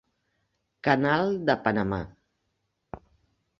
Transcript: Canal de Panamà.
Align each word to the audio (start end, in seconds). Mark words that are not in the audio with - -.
Canal 0.87 1.29
de 1.51 1.57
Panamà. 1.67 2.01